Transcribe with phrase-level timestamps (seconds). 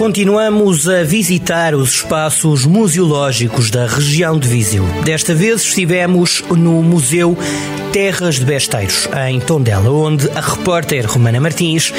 [0.00, 4.82] Continuamos a visitar os espaços museológicos da região de Viseu.
[5.04, 7.36] Desta vez estivemos no Museu
[7.92, 11.92] Terras de Besteiros, em Tondela, onde a repórter Romana Martins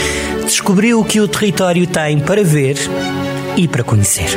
[0.43, 2.75] descobriu o que o território tem para ver
[3.55, 4.31] e para conhecer.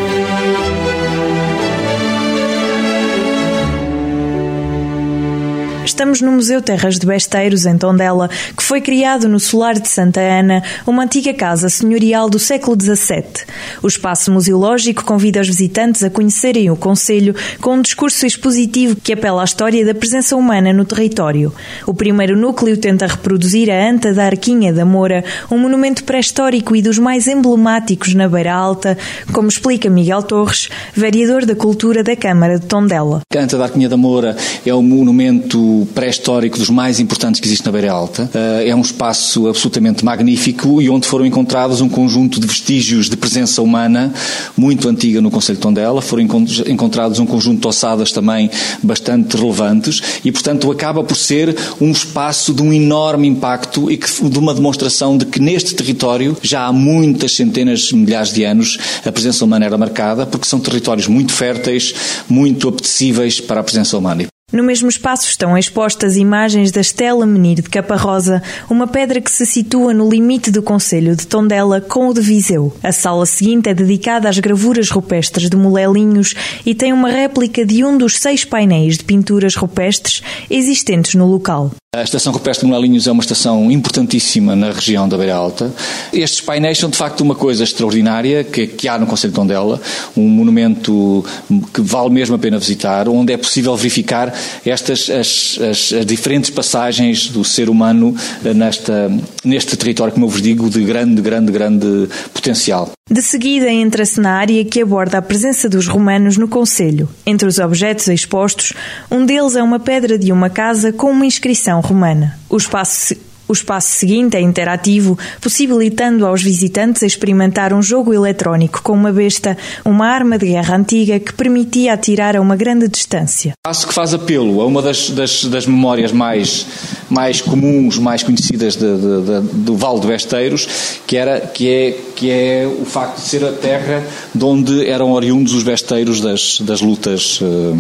[5.85, 10.19] Estamos no Museu Terras de Besteiros, em Tondela, que foi criado no Solar de Santa
[10.19, 13.45] Ana, uma antiga casa senhorial do século XVII.
[13.83, 19.13] O espaço museológico convida os visitantes a conhecerem o Conselho com um discurso expositivo que
[19.13, 21.53] apela à história da presença humana no território.
[21.87, 26.81] O primeiro núcleo tenta reproduzir a Anta da Arquinha da Moura, um monumento pré-histórico e
[26.81, 28.97] dos mais emblemáticos na Beira Alta,
[29.35, 33.21] como explica Miguel Torres, vereador da Cultura da Câmara de Tondela.
[33.37, 37.65] A Anta da Arquinha da Moura é um monumento pré-histórico dos mais importantes que existe
[37.67, 38.31] na Beira Alta.
[38.35, 43.17] Eh, é um espaço absolutamente magnífico e onde foram encontrados um conjunto de vestígios de
[43.17, 44.13] presença humana
[44.57, 46.01] muito antiga no Conselho de Tondela.
[46.01, 46.23] Foram
[46.67, 48.51] encontrados um conjunto de ossadas também
[48.83, 54.39] bastante relevantes e, portanto, acaba por ser um espaço de um enorme impacto e de
[54.39, 59.45] uma demonstração de que neste território já há muitas centenas, milhares de anos a presença
[59.45, 61.95] humana era marcada, porque são territórios muito férteis,
[62.29, 64.34] muito apetecíveis para a presença humana.
[64.55, 69.45] No mesmo espaço estão expostas imagens da Estela Menir de Caparrosa, uma pedra que se
[69.45, 72.73] situa no limite do Conselho de Tondela com o de Viseu.
[72.81, 77.85] A sala seguinte é dedicada às gravuras rupestres de Molelinhos e tem uma réplica de
[77.85, 81.73] um dos seis painéis de pinturas rupestres existentes no local.
[81.95, 85.73] A Estação Rupestre de Molelinhos é uma estação importantíssima na região da Beira Alta.
[86.13, 89.81] Estes painéis são de facto uma coisa extraordinária que, que há no Conselho de Tondela,
[90.17, 91.25] um monumento
[91.73, 94.35] que vale mesmo a pena visitar, onde é possível verificar
[94.67, 99.09] estas as, as, as diferentes passagens do ser humano nesta,
[99.45, 102.91] neste território, como eu vos digo, de grande, grande, grande potencial.
[103.11, 107.07] De seguida entra-se na área que aborda a presença dos romanos no Conselho.
[107.27, 108.73] Entre os objetos expostos,
[109.11, 112.39] um deles é uma pedra de uma casa com uma inscrição romana.
[112.49, 113.15] O espaço
[113.47, 119.57] o espaço seguinte é interativo, possibilitando aos visitantes experimentar um jogo eletrónico com uma besta,
[119.85, 123.53] uma arma de guerra antiga que permitia atirar a uma grande distância.
[123.63, 126.67] Passo que faz apelo a uma das, das, das memórias mais,
[127.11, 130.67] mais comuns, mais conhecidas de, de, de, do Vale de Besteiros,
[131.07, 135.13] que, era, que, é, que é o facto de ser a terra de onde eram
[135.13, 137.79] oriundos os besteiros das, das lutas, eh,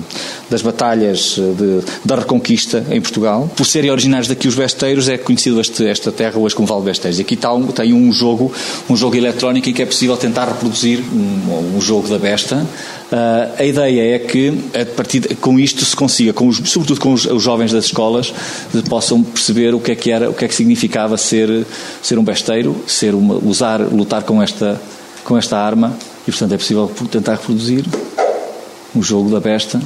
[0.50, 3.50] das batalhas eh, da Reconquista em Portugal.
[3.56, 7.20] Por serem originários daqui os besteiros, é conhecido este, esta terra hoje como Val Besteiros.
[7.20, 8.52] Aqui está um, tem um jogo,
[8.88, 12.66] um jogo eletrónico em que é possível tentar reproduzir um, um jogo da besta.
[13.14, 16.98] Uh, a ideia é que, a partir de, com isto, se consiga, com os, sobretudo
[16.98, 18.34] com os, os, jovens das escolas,
[18.88, 21.64] possam perceber o que é que era, o que é que significava ser,
[22.02, 24.80] ser um besteiro, ser uma, usar, lutar com esta,
[25.22, 27.84] com esta arma, e portanto é possível tentar reproduzir
[28.96, 29.80] o jogo da besta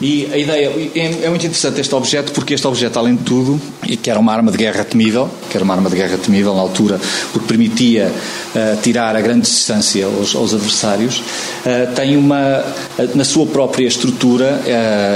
[0.00, 3.60] e a ideia é, é, muito interessante este objeto, porque este objeto, além de tudo,
[4.02, 6.60] que era uma arma de guerra temível, que era uma arma de guerra temível na
[6.60, 6.98] altura,
[7.32, 12.64] porque permitia uh, tirar a grande distância aos, aos adversários, uh, tem uma,
[12.98, 14.60] uh, na sua própria estrutura,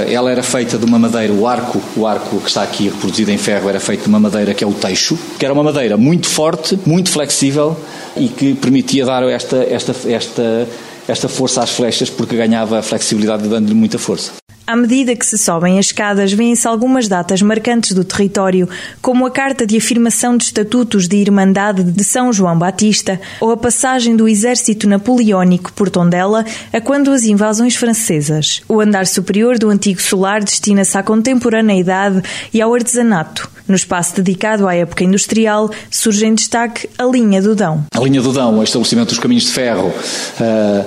[0.09, 3.37] ela era feita de uma madeira, o arco, o arco que está aqui reproduzido em
[3.37, 6.27] ferro, era feito de uma madeira que é o teixo, que era uma madeira muito
[6.27, 7.75] forte, muito flexível
[8.15, 10.67] e que permitia dar esta, esta, esta,
[11.07, 14.44] esta força às flechas, porque ganhava flexibilidade dando-lhe muita força.
[14.67, 18.67] À medida que se sobem as escadas, vêem-se algumas datas marcantes do território,
[18.99, 23.57] como a Carta de Afirmação de Estatutos de Irmandade de São João Batista ou a
[23.57, 26.43] passagem do exército napoleónico por Tondela
[26.73, 28.63] a quando as invasões francesas.
[28.67, 33.55] O andar superior do antigo solar destina-se à contemporaneidade e ao artesanato.
[33.67, 37.83] No espaço dedicado à época industrial, surge em destaque a linha do Dão.
[37.95, 40.85] A linha do Dão, o estabelecimento dos caminhos de ferro, uh,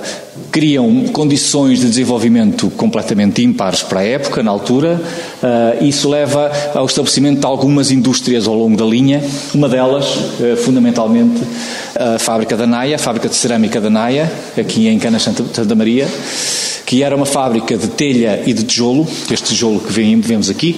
[0.51, 5.01] criam condições de desenvolvimento completamente ímpares para a época, na altura.
[5.41, 9.23] Uh, isso leva ao estabelecimento de algumas indústrias ao longo da linha.
[9.53, 11.41] Uma delas, uh, fundamentalmente,
[11.95, 16.07] a fábrica da Naia, a fábrica de cerâmica da Naia, aqui em Cana Santa Maria
[16.89, 20.75] que era uma fábrica de telha e de tijolo, este tijolo que vemos aqui,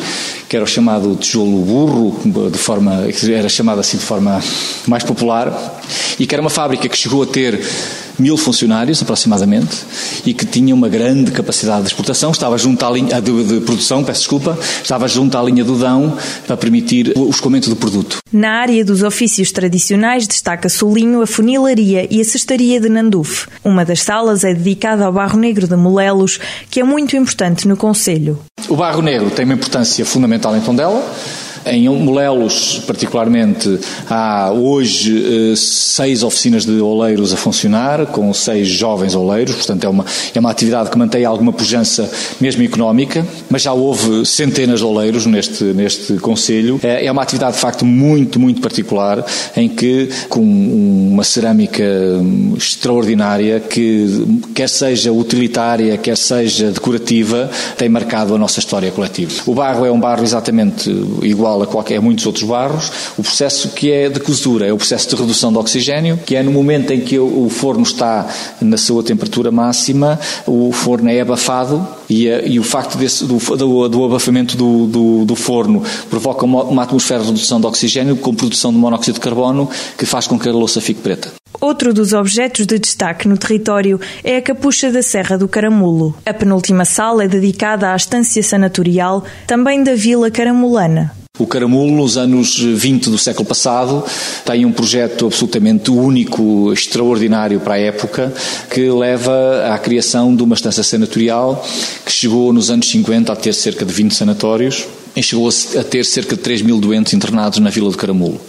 [0.50, 4.44] que era o chamado tijolo burro, de forma, era chamado assim de forma
[4.86, 5.80] mais popular,
[6.20, 7.66] e que era uma fábrica que chegou a ter
[8.18, 9.78] mil funcionários aproximadamente
[10.26, 14.04] e que tinha uma grande capacidade de exportação, estava junto à linha de, de produção,
[14.04, 18.18] peço desculpa, estava junto à linha do Dão para permitir o escoamento do produto.
[18.32, 23.48] Na área dos ofícios tradicionais destaca-se o linho, a funilaria e a cestaria de Nanduf.
[23.64, 27.76] Uma das salas é dedicada ao barro negro de Molelos, que é muito importante no
[27.76, 28.40] Conselho.
[28.70, 31.04] O barro negro tem uma importância fundamental em Tondela
[31.66, 33.80] Em Molelos, particularmente,
[34.10, 40.06] há hoje seis oficinas de oleiros a funcionar, com seis jovens oleiros, portanto é uma,
[40.34, 42.10] é uma atividade que mantém alguma pujança
[42.40, 46.80] mesmo económica, mas já houve centenas de oleiros neste, neste Conselho.
[46.84, 49.24] É, é uma atividade de facto muito, muito particular,
[49.56, 51.84] em que com uma cerâmica
[52.58, 54.26] extraordinária que,
[54.56, 59.32] quer seja utilitária, quer seja decorativa, tem marcado a nossa história coletiva.
[59.46, 60.90] O barro é um barro exatamente
[61.22, 62.92] igual a qualquer muitos outros barros.
[63.18, 66.44] O processo que é de cozedura é o processo de redução de oxigênio, que é
[66.44, 68.28] no momento em que o forno está
[68.62, 73.90] na sua temperatura máxima, o forno é abafado e, e o facto desse, do, do,
[73.90, 78.36] do abafamento do, do, do, forno provoca uma, uma atmosfera de redução de oxigênio com
[78.36, 81.32] produção de monóxido de carbono que faz com que a louça fique preta.
[81.60, 86.16] Outro dos objetos de destaque no território é a capucha da Serra do Caramulo.
[86.26, 91.21] A penúltima sala é dedicada à estância sanatorial, também da Vila Caramulana.
[91.40, 94.04] O Caramulo, nos anos 20 do século passado,
[94.46, 98.34] tem um projeto absolutamente único, extraordinário para a época,
[98.70, 101.66] que leva à criação de uma estância sanatorial
[102.06, 104.86] que chegou nos anos 50 a ter cerca de 20 sanatórios
[105.16, 108.40] e chegou a ter cerca de 3 mil doentes internados na Vila do Caramulo.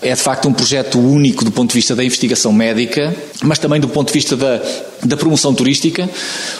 [0.00, 3.78] É de facto um projeto único do ponto de vista da investigação médica, mas também
[3.78, 4.60] do ponto de vista da,
[5.04, 6.08] da promoção turística.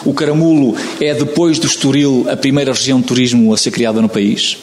[0.05, 4.09] O Caramulo é, depois do Estoril, a primeira região de turismo a ser criada no
[4.09, 4.57] país.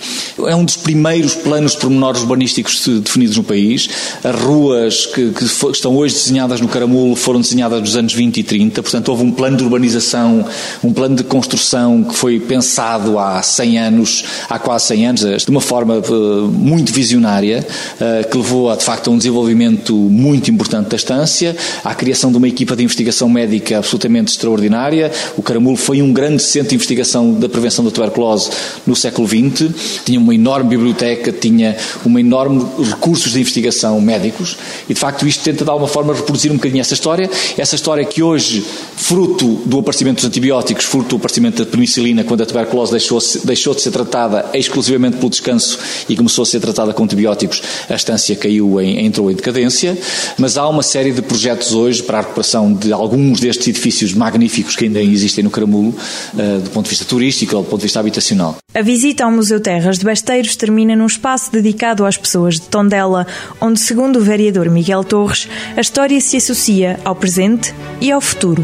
[0.46, 3.90] É um dos primeiros planos pormenores urbanísticos definidos no país.
[4.24, 8.44] As ruas que, que estão hoje desenhadas no Caramulo foram desenhadas nos anos 20 e
[8.44, 10.46] 30, portanto houve um plano de urbanização,
[10.84, 15.50] um plano de construção que foi pensado há 100 anos, há quase 100 anos, de
[15.50, 16.12] uma forma eh,
[16.52, 17.66] muito visionária,
[18.00, 22.38] eh, que levou de facto, a um desenvolvimento muito importante da estância, à criação de
[22.38, 25.12] uma equipa de investigação médica absolutamente extraordinária.
[25.38, 28.50] O Caramulo foi um grande centro de investigação da prevenção da tuberculose
[28.86, 29.72] no século XX,
[30.06, 34.58] tinha uma enorme biblioteca, tinha uma enorme recursos de investigação médicos.
[34.88, 38.04] E, de facto, isto tenta de alguma forma reproduzir um bocadinho essa história, essa história
[38.06, 38.64] que hoje,
[38.96, 43.74] fruto do aparecimento dos antibióticos, fruto do aparecimento da penicilina, quando a tuberculose deixou, deixou
[43.74, 48.36] de ser tratada exclusivamente pelo descanso e começou a ser tratada com antibióticos, a estância
[48.36, 49.98] caiu em, entrou em decadência,
[50.38, 54.76] mas há uma série de projetos hoje para a recuperação de alguns destes edifícios magníficos
[54.76, 57.86] que ainda existem no Caramulo, uh, do ponto de vista turístico ou do ponto de
[57.86, 58.58] vista habitacional.
[58.74, 63.26] A visita ao Museu Terras de Besteiros termina num espaço dedicado às pessoas de Tondela,
[63.60, 68.64] onde, segundo o vereador Miguel Torres, a história se associa ao presente e ao futuro.